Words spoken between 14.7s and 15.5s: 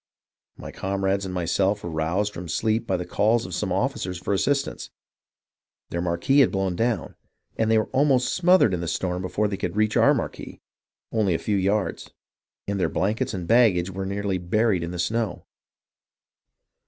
in the snow.